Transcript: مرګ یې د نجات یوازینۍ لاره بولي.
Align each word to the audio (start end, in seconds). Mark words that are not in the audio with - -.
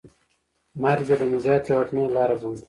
مرګ 0.81 1.07
یې 1.11 1.15
د 1.19 1.23
نجات 1.33 1.63
یوازینۍ 1.65 2.05
لاره 2.15 2.35
بولي. 2.41 2.59